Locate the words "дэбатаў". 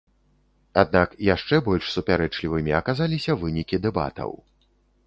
3.87-4.31